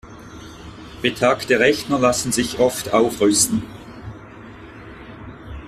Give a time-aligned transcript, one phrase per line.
[1.03, 3.61] Betagte Rechner lassen sich oft aufrüsten.